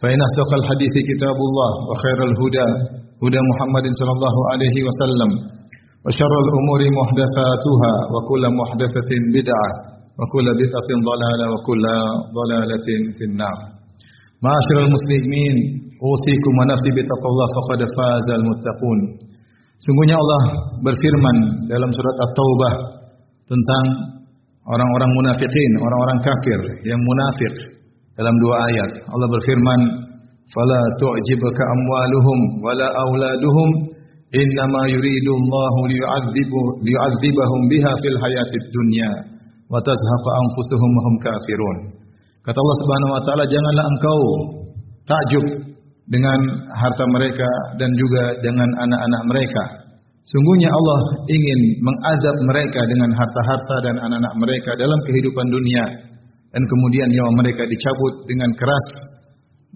[0.00, 2.66] فإن أصدق الحديث كتاب الله وخير الهدى
[3.24, 5.30] هدى محمد صلى الله عليه وسلم
[6.04, 9.68] وشر الأمور محدثاتها وكل محدثة بدعة
[10.18, 11.84] وكل بدعة ضلالة وكل
[12.38, 13.56] ضلالة في النار
[14.44, 15.54] معاشر المسلمين
[16.06, 19.00] أوصيكم ونفسي بتقوى الله فقد فاز المتقون
[19.84, 20.42] Sungguhnya Allah
[20.80, 21.36] berfirman
[21.68, 22.74] dalam surat At-Taubah
[23.44, 23.84] tentang
[24.64, 27.52] orang-orang munafikin, orang-orang kafir yang munafik
[28.19, 28.91] dalam dua ayat.
[29.07, 29.79] Allah berfirman,
[30.51, 33.69] "Fala tu'jibuka amwaluhum wala auladuhum,
[34.35, 39.09] innama yuridu Allah liyu'adzibu liyu'adzibahum biha fil hayatid dunya
[39.71, 41.77] wa tazhaqa anfusuhum hum kafirun."
[42.43, 44.21] Kata Allah Subhanahu wa taala, "Janganlah engkau
[45.07, 45.45] takjub
[46.11, 46.39] dengan
[46.75, 47.47] harta mereka
[47.79, 49.63] dan juga dengan anak-anak mereka."
[50.27, 56.08] Sungguhnya Allah ingin mengazab mereka dengan harta-harta dan anak-anak mereka dalam kehidupan dunia
[56.49, 58.85] dan kemudian nyawa mereka dicabut dengan keras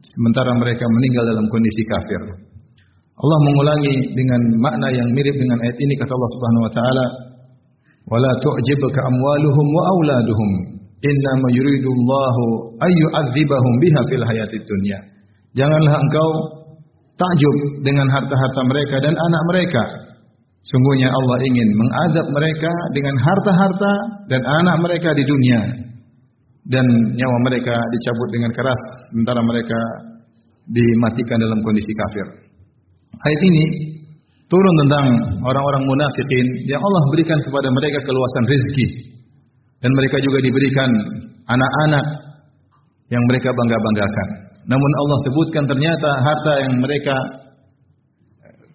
[0.02, 2.21] sementara mereka meninggal dalam kondisi kafir.
[3.13, 7.05] Allah mengulangi dengan makna yang mirip dengan ayat ini kata Allah Subhanahu wa taala,
[8.09, 10.49] "Wala tu'jibuka amwaluhum wa auladuhum,
[10.97, 12.43] innama yuridullahu
[12.81, 14.99] ay yu'adzibahum biha fil hayatid dunya."
[15.53, 16.30] Janganlah engkau
[17.13, 19.83] takjub dengan harta-harta mereka dan anak mereka.
[20.65, 23.93] Sungguhnya Allah ingin mengazab mereka dengan harta-harta
[24.25, 25.92] dan anak mereka di dunia
[26.64, 28.80] dan nyawa mereka dicabut dengan keras
[29.11, 29.80] sementara mereka
[30.64, 32.28] dimatikan dalam kondisi kafir.
[33.20, 33.64] Ayat ini
[34.47, 35.05] turun tentang
[35.44, 38.87] orang-orang munafikin yang Allah berikan kepada mereka keluasan rezeki
[39.83, 40.89] dan mereka juga diberikan
[41.52, 42.05] anak-anak
[43.11, 44.27] yang mereka bangga-banggakan.
[44.64, 47.16] Namun Allah sebutkan ternyata harta yang mereka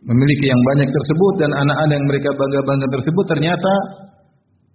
[0.05, 3.73] memiliki yang banyak tersebut dan anak-anak yang mereka bangga-bangga tersebut ternyata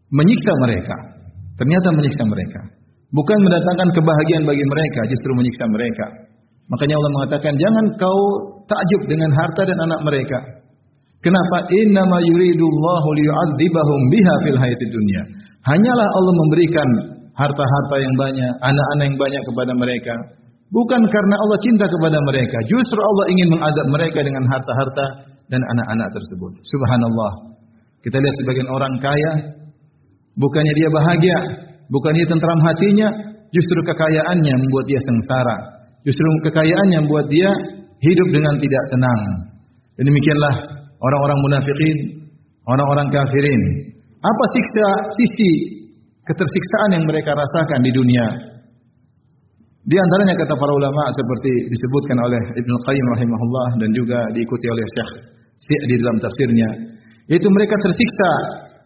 [0.10, 0.96] menyiksa mereka.
[1.62, 2.62] Ternyata menyiksa mereka.
[3.13, 6.06] Bukan mendatangkan kebahagiaan bagi mereka, justru menyiksa mereka.
[6.74, 8.22] Makanya Allah mengatakan, jangan kau
[8.66, 10.40] takjub dengan harta dan anak mereka.
[11.22, 11.57] Kenapa?
[11.72, 15.22] Innama yuridullahu liyu'adzibahum biha fil hayatid dunya.
[15.63, 16.90] Hanyalah Allah memberikan
[17.38, 20.13] harta-harta yang banyak, anak-anak yang banyak kepada mereka.
[20.74, 25.06] Bukan karena Allah cinta kepada mereka, justru Allah ingin mengazab mereka dengan harta-harta
[25.53, 26.51] dan anak-anak tersebut.
[26.66, 27.31] Subhanallah.
[28.01, 29.31] Kita lihat sebagian orang kaya,
[30.34, 31.38] bukannya dia bahagia,
[31.90, 33.08] bukannya tentram hatinya,
[33.52, 35.58] justru kekayaannya membuat dia sengsara.
[36.04, 37.50] Justru kekayaannya membuat dia
[38.04, 39.22] hidup dengan tidak tenang.
[39.96, 40.56] Dan demikianlah
[41.00, 41.98] orang-orang munafikin,
[42.68, 43.62] orang-orang kafirin.
[44.24, 44.88] Apa siksa
[45.20, 45.52] sisi
[46.24, 48.26] ketersiksaan yang mereka rasakan di dunia?
[49.84, 54.86] Di antaranya kata para ulama seperti disebutkan oleh Ibnu Qayyim rahimahullah dan juga diikuti oleh
[54.88, 55.12] Syekh
[55.60, 56.70] Sa'di dalam tafsirnya,
[57.28, 58.32] yaitu mereka tersiksa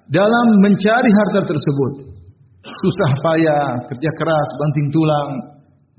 [0.10, 2.17] dalam mencari harta tersebut.
[2.68, 5.30] Susah payah, kerja keras, banting tulang,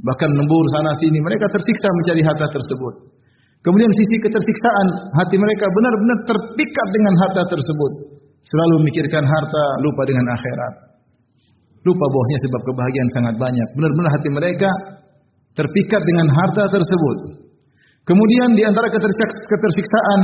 [0.04, 2.94] bahkan lembur sana sini, mereka tersiksa mencari harta tersebut.
[3.58, 4.86] Kemudian sisi ketersiksaan,
[5.18, 7.92] hati mereka benar-benar terpikat dengan harta tersebut.
[8.38, 10.74] Selalu memikirkan harta, lupa dengan akhirat.
[11.82, 13.68] Lupa bahwasanya sebab kebahagiaan sangat banyak.
[13.74, 14.70] Benar-benar hati mereka
[15.58, 17.16] terpikat dengan harta tersebut.
[18.06, 20.20] Kemudian di antara ketersiksaan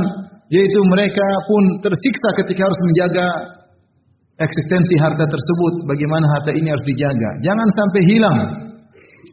[0.49, 3.27] yaitu mereka pun tersiksa ketika harus menjaga
[4.39, 5.73] eksistensi harta tersebut.
[5.87, 7.29] Bagaimana harta ini harus dijaga.
[7.43, 8.37] Jangan sampai hilang.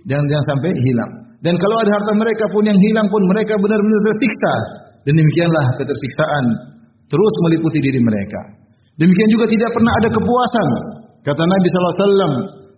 [0.06, 1.12] Jangan jangan sampai hilang.
[1.42, 4.54] Dan kalau ada harta mereka pun yang hilang pun mereka benar-benar tersiksa.
[5.02, 6.44] Dan demikianlah ketersiksaan
[7.10, 8.40] terus meliputi diri mereka.
[8.96, 10.68] Demikian juga tidak pernah ada kepuasan.
[11.26, 12.32] Kata Nabi sallallahu alaihi wasallam,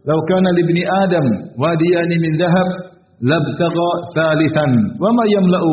[0.08, 1.26] "Lau kana li Adam
[1.60, 2.68] wadiyani min dhahab,
[3.20, 5.72] labtagha thalithan, wa ma yamla'u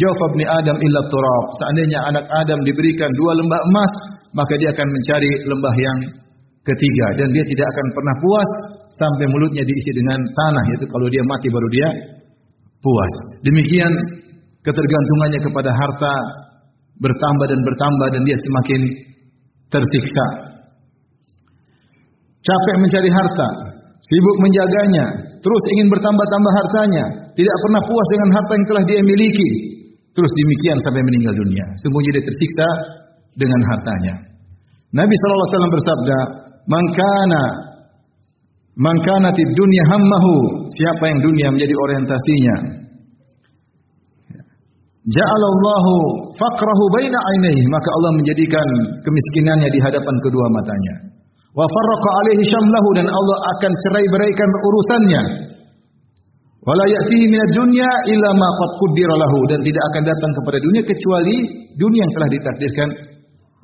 [0.00, 0.20] jawf
[0.58, 3.92] Adam illa turab." Seandainya anak Adam diberikan dua lembah emas,
[4.34, 5.98] maka dia akan mencari lembah yang
[6.64, 8.50] ketiga dan dia tidak akan pernah puas
[8.98, 11.88] sampai mulutnya diisi dengan tanah yaitu kalau dia mati baru dia
[12.82, 13.12] puas.
[13.46, 13.92] Demikian
[14.64, 16.14] ketergantungannya kepada harta
[16.98, 18.80] bertambah dan bertambah dan dia semakin
[19.70, 20.26] tersiksa.
[22.44, 23.48] Capek mencari harta,
[24.04, 25.06] sibuk menjaganya,
[25.40, 29.50] terus ingin bertambah-tambah hartanya, tidak pernah puas dengan harta yang telah dia miliki.
[30.14, 31.66] Terus demikian sampai meninggal dunia.
[31.82, 32.68] Sungguhnya dia tersiksa
[33.34, 34.14] dengan hartanya.
[34.94, 36.18] Nabi sallallahu alaihi wasallam bersabda,
[36.70, 37.42] "Man kana
[38.78, 40.34] man kanatid dunya hammahu."
[40.70, 42.84] Siapa yang dunia menjadi orientasinya?
[45.04, 45.92] ja'alallahu
[46.32, 48.66] faqrahu baina ainaihi maka Allah menjadikan
[49.04, 50.94] kemiskinannya di hadapan kedua matanya
[51.52, 55.22] wa farraqa alaihi syamlahu dan Allah akan cerai-beraikan urusannya
[56.64, 60.82] wala ya'tihi minad dunya illa ma qad qaddara lahu dan tidak akan datang kepada dunia
[60.88, 61.36] kecuali
[61.76, 62.88] dunia yang telah ditakdirkan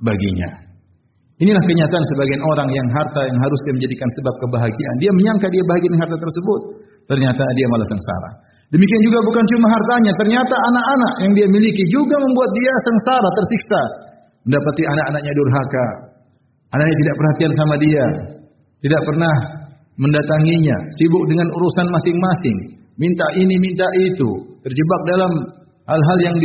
[0.00, 0.70] baginya
[1.41, 4.97] Inilah kenyataan sebagian orang yang harta yang harus dia menjadikan sebab kebahagiaan.
[5.00, 6.61] Dia menyangka dia bahagia dengan harta tersebut.
[7.08, 8.31] Ternyata dia malah sengsara.
[8.76, 13.82] Demikian juga bukan cuma hartanya, ternyata anak-anak yang dia miliki juga membuat dia sengsara, tersiksa.
[14.44, 15.87] Mendapati anak-anaknya durhaka.
[16.76, 18.06] Anaknya tidak perhatian sama dia.
[18.85, 19.35] Tidak pernah
[19.96, 20.76] mendatanginya.
[20.93, 22.56] Sibuk dengan urusan masing-masing.
[23.00, 24.29] Minta ini, minta itu.
[24.61, 25.32] Terjebak dalam
[25.88, 26.37] hal-hal yang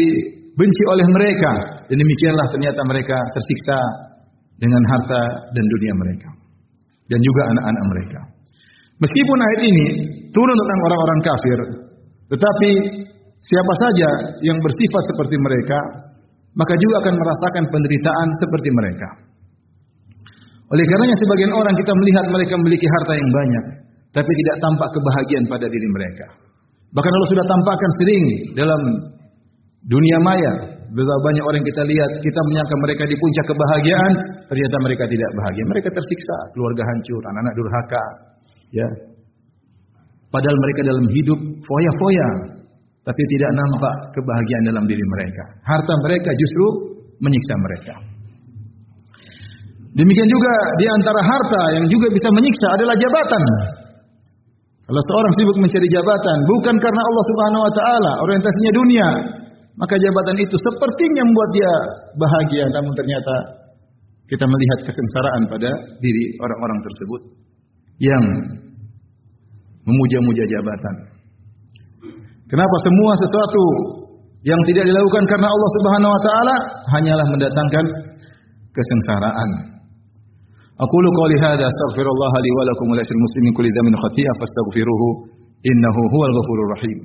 [0.55, 1.51] dibenci oleh mereka.
[1.91, 3.77] Dan demikianlah ternyata mereka tersiksa
[4.55, 6.29] dengan harta dan dunia mereka.
[7.11, 8.19] Dan juga anak-anak mereka.
[9.03, 9.87] Meskipun ayat ini
[10.31, 11.59] turun tentang orang-orang kafir,
[12.31, 12.71] tetapi
[13.35, 14.09] siapa saja
[14.47, 15.79] yang bersifat seperti mereka,
[16.55, 19.09] maka juga akan merasakan penderitaan seperti mereka.
[20.71, 23.65] Oleh karenanya sebagian orang kita melihat mereka memiliki harta yang banyak,
[24.15, 26.25] tapi tidak tampak kebahagiaan pada diri mereka.
[26.95, 28.23] Bahkan Allah sudah tampakkan sering
[28.55, 28.81] dalam
[29.85, 30.53] dunia maya.
[30.95, 34.11] Betapa banyak orang kita lihat, kita menyangka mereka di puncak kebahagiaan,
[34.47, 35.63] ternyata mereka tidak bahagia.
[35.75, 38.03] Mereka tersiksa, keluarga hancur, anak-anak durhaka,
[38.71, 38.87] ya.
[40.31, 42.29] Padahal mereka dalam hidup foya-foya,
[43.03, 45.43] tapi tidak nampak kebahagiaan dalam diri mereka.
[45.67, 46.65] Harta mereka justru
[47.19, 47.95] menyiksa mereka.
[49.95, 53.43] Demikian juga di antara harta yang juga bisa menyiksa adalah jabatan.
[54.85, 59.07] Kalau seorang sibuk mencari jabatan bukan karena Allah Subhanahu wa taala, orientasinya dunia,
[59.75, 61.73] maka jabatan itu sepertinya membuat dia
[62.15, 63.35] bahagia namun ternyata
[64.25, 65.69] kita melihat kesengsaraan pada
[66.01, 67.21] diri orang-orang tersebut
[68.01, 68.23] yang
[69.85, 70.95] memuja-muja jabatan.
[72.49, 73.63] Kenapa semua sesuatu
[74.45, 76.55] yang tidak dilakukan karena Allah Subhanahu wa taala
[76.97, 77.85] hanyalah mendatangkan
[78.73, 79.49] kesengsaraan.
[80.75, 85.07] Aqulu qawli hadza astaghfirullah li wa lakum wa lil muslimin kulli dhanbin khati'a fastaghfiruhu
[85.65, 86.99] innahu huwal ghafurur rahim.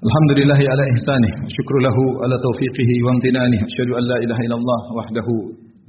[0.00, 5.34] Alhamdulillahi ala ihsanih, syukru lahu ala taufiqihi wa amtinanih, asyhadu an la ilaha illallah wahdahu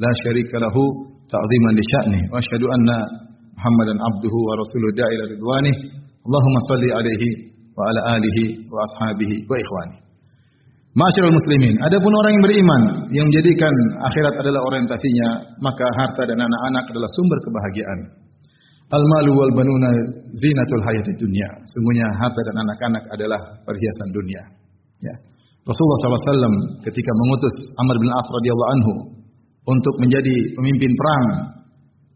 [0.03, 2.97] la syarika lahu ta'ziman li sya'ni wa asyhadu anna
[3.55, 5.75] Muhammadan abduhu wa rasuluhu da'ila ridwanih
[6.27, 7.29] Allahumma salli alaihi
[7.71, 9.95] wa ala alihi wa ashabihi wa ikhwani
[10.91, 12.81] Masyarul muslimin, adapun orang yang beriman
[13.15, 13.71] yang menjadikan
[14.11, 17.99] akhirat adalah orientasinya, maka harta dan anak-anak adalah sumber kebahagiaan.
[18.91, 19.89] Al-malu wal banuna
[20.35, 21.15] zinatul hayatid.
[21.23, 24.43] Sungguhnya harta dan anak-anak adalah perhiasan dunia.
[24.99, 25.15] Ya.
[25.61, 28.93] Rasulullah SAW ketika mengutus Amr bin As radhiyallahu anhu
[29.69, 31.25] untuk menjadi pemimpin perang.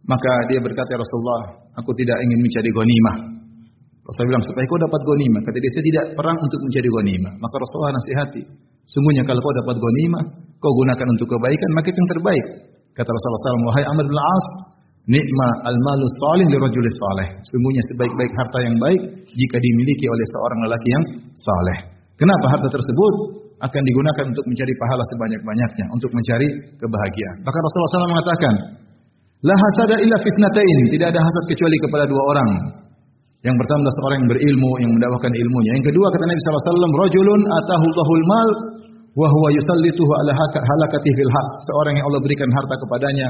[0.05, 1.41] Maka dia berkata, ya Rasulullah,
[1.81, 3.15] aku tidak ingin mencari ghanimah.
[4.05, 5.41] Rasulullah bilang, supaya kau dapat ghanimah.
[5.41, 7.33] Kata dia, saya tidak perang untuk mencari ghanimah.
[7.41, 8.43] Maka Rasulullah nasihati,
[8.85, 10.23] sungguhnya kalau kau dapat ghanimah,
[10.61, 12.45] kau gunakan untuk kebaikan, maka itu yang terbaik.
[12.93, 14.45] Kata Rasulullah SAW, wahai Amr bin As,
[15.09, 17.27] nikma al-malu salih li rajuli salih.
[17.45, 21.77] Sungguhnya sebaik-baik harta yang baik jika dimiliki oleh seorang lelaki yang saleh.
[22.15, 23.45] Kenapa harta tersebut?
[23.55, 27.37] akan digunakan untuk mencari pahala sebanyak-banyaknya, untuk mencari kebahagiaan.
[27.39, 28.53] Bahkan Rasulullah SAW mengatakan,
[29.45, 32.49] La hasada illa fitnatain, tidak ada hasad kecuali kepada dua orang.
[33.45, 35.71] Yang pertama adalah seorang yang berilmu, yang mendapatkan ilmunya.
[35.77, 38.49] Yang kedua kata Nabi SAW, Rajulun atahu Allahul mal,
[39.13, 41.47] wa huwa yusallituhu ala halakati fil haq.
[41.69, 43.27] Seorang yang Allah berikan harta kepadanya,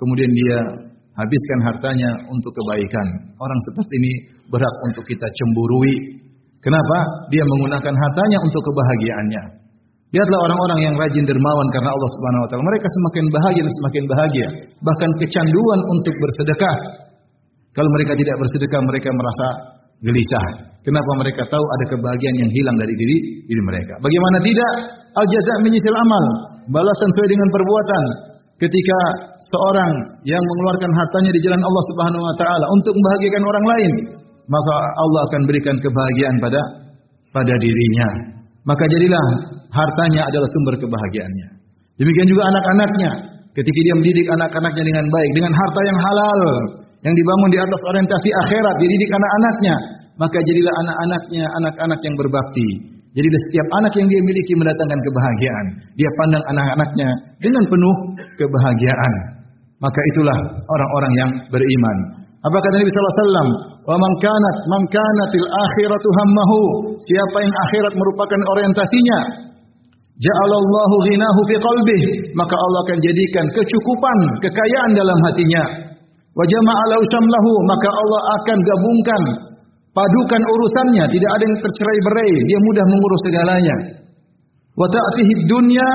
[0.00, 0.58] kemudian dia
[1.18, 3.06] habiskan hartanya untuk kebaikan.
[3.34, 4.12] Orang seperti ini
[4.48, 6.22] berat untuk kita cemburui.
[6.62, 6.98] Kenapa?
[7.34, 9.42] Dia menggunakan hartanya untuk kebahagiaannya.
[10.08, 12.64] Lihatlah orang-orang yang rajin dermawan karena Allah Subhanahu wa taala.
[12.64, 14.48] Mereka semakin bahagia dan semakin bahagia.
[14.80, 16.76] Bahkan kecanduan untuk bersedekah.
[17.76, 19.46] Kalau mereka tidak bersedekah, mereka merasa
[20.00, 20.46] gelisah.
[20.80, 24.00] Kenapa mereka tahu ada kebahagiaan yang hilang dari diri diri mereka?
[24.00, 24.72] Bagaimana tidak?
[25.12, 26.24] Al jaza menyisil amal.
[26.72, 28.04] Balasan sesuai dengan perbuatan.
[28.58, 28.98] Ketika
[29.54, 29.92] seorang
[30.26, 33.92] yang mengeluarkan hartanya di jalan Allah Subhanahu wa taala untuk membahagiakan orang lain,
[34.50, 36.60] maka Allah akan berikan kebahagiaan pada
[37.30, 38.38] pada dirinya
[38.68, 39.24] maka jadilah
[39.72, 41.48] hartanya adalah sumber kebahagiaannya.
[41.96, 43.10] Demikian juga anak-anaknya.
[43.56, 46.40] Ketika dia mendidik anak-anaknya dengan baik, dengan harta yang halal,
[47.02, 49.74] yang dibangun di atas orientasi akhirat, dididik anak-anaknya,
[50.20, 52.68] maka jadilah anak-anaknya anak-anak yang berbakti.
[53.16, 55.66] Jadi setiap anak yang dia miliki mendatangkan kebahagiaan.
[55.96, 57.08] Dia pandang anak-anaknya
[57.40, 57.96] dengan penuh
[58.36, 59.12] kebahagiaan.
[59.80, 60.36] Maka itulah
[60.68, 61.96] orang-orang yang beriman.
[62.44, 63.48] Apa kata Nabi sallallahu alaihi wasallam?
[63.88, 66.60] Wa kanat man kanatil akhiratu hammahu.
[67.00, 69.20] Siapa yang akhirat merupakan orientasinya,
[70.20, 72.02] ja'alallahu ghinahu fi qalbih,
[72.36, 75.64] maka Allah akan jadikan kecukupan, kekayaan dalam hatinya.
[76.36, 79.22] Wa jama'a lahu maka Allah akan gabungkan
[79.98, 83.76] padukan urusannya, tidak ada yang tercerai-berai, dia mudah mengurus segalanya.
[84.78, 85.88] Wa ta'tihi dunya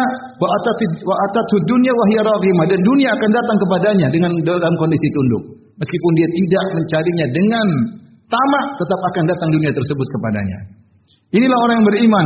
[0.44, 2.24] wa atati wa atatu dunya wa hiya
[2.68, 5.44] dan dunia akan datang kepadanya dengan dalam kondisi tunduk.
[5.80, 7.68] Meskipun dia tidak mencarinya dengan
[8.28, 10.60] tamak, tetap akan datang dunia tersebut kepadanya.
[11.32, 12.26] Inilah orang yang beriman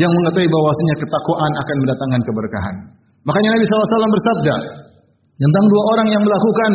[0.00, 2.74] yang mengetahui bahwasanya ketakwaan akan mendatangkan keberkahan.
[3.28, 4.54] Makanya Nabi SAW bersabda
[5.36, 6.72] tentang dua orang yang melakukan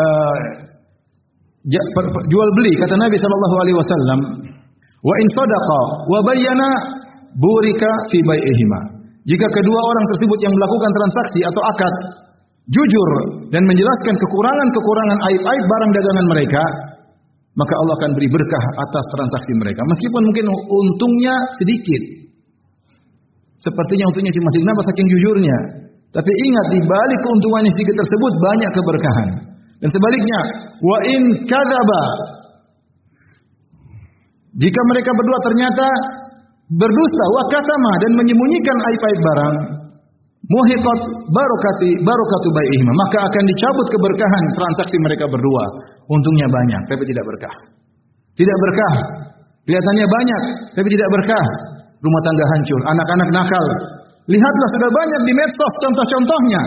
[0.00, 0.36] uh,
[2.30, 4.18] jual beli kata Nabi sallallahu alaihi wasallam
[5.02, 6.68] wa in sadaqa wa bayyana
[7.34, 8.80] burika fi bai'ihima.
[9.26, 11.94] Jika kedua orang tersebut yang melakukan transaksi atau akad
[12.70, 13.10] jujur
[13.50, 16.64] dan menjelaskan kekurangan-kekurangan aib-aib barang dagangan mereka
[17.56, 19.80] maka Allah akan beri berkah atas transaksi mereka.
[19.88, 22.02] Meskipun mungkin untungnya sedikit.
[23.56, 25.58] Sepertinya untungnya cuma sedikit saking jujurnya?
[26.12, 29.28] Tapi ingat di balik keuntungan yang sedikit tersebut banyak keberkahan
[29.86, 30.40] dan sebaliknya,
[30.82, 32.04] wa in kadzaba
[34.56, 35.86] jika mereka berdua ternyata
[36.74, 39.56] berdusta wa katama dan menyembunyikan aib-aib barang,
[40.42, 41.00] muhiqat
[41.30, 45.64] barokati barokatu baihima, maka akan dicabut keberkahan transaksi mereka berdua.
[46.10, 47.54] Untungnya banyak, tapi tidak berkah.
[48.34, 48.94] Tidak berkah.
[49.70, 50.42] Kelihatannya banyak,
[50.74, 51.46] tapi tidak berkah.
[52.02, 53.66] Rumah tangga hancur, anak-anak nakal.
[54.26, 56.62] Lihatlah sudah banyak di medsos contoh-contohnya.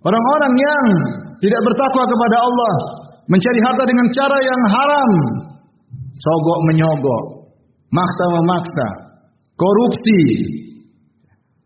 [0.00, 0.86] Orang-orang yang
[1.38, 2.74] tidak bertakwa kepada Allah,
[3.30, 5.10] mencari harta dengan cara yang haram,
[6.16, 7.24] sogok menyogok,
[7.94, 8.88] maksa memaksa,
[9.54, 10.20] korupsi,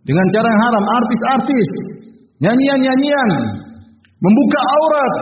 [0.02, 1.68] dengan cara yang haram, artis-artis,
[2.42, 3.30] nyanyian-nyanyian,
[4.18, 5.14] membuka aurat,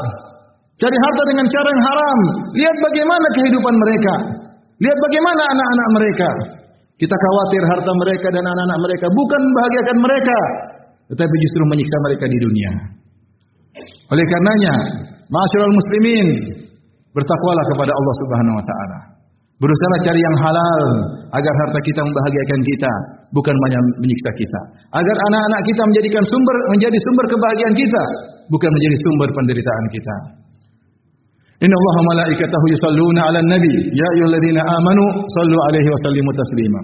[0.80, 2.19] cari harta dengan cara yang haram.
[2.57, 4.14] Lihat bagaimana kehidupan mereka.
[4.80, 6.30] Lihat bagaimana anak-anak mereka.
[6.97, 10.38] Kita khawatir harta mereka dan anak-anak mereka bukan membahagiakan mereka,
[11.12, 13.00] tetapi justru menyiksa mereka di dunia.
[14.11, 14.75] Oleh karenanya,
[15.31, 16.29] masyarakat muslimin,
[17.14, 18.99] bertakwalah kepada Allah Subhanahu wa taala.
[19.61, 20.83] Berusaha cari yang halal
[21.37, 22.93] agar harta kita membahagiakan kita,
[23.37, 23.55] bukan
[24.00, 24.61] menyiksa kita.
[24.88, 28.02] Agar anak-anak kita menjadikan sumber menjadi sumber kebahagiaan kita,
[28.49, 30.17] bukan menjadi sumber penderitaan kita.
[31.61, 36.81] Inna Allah malaikatahu yusalluna 'alan nabi, ya ayyuhalladzina amanu sallu alaihi wa sallimu taslima.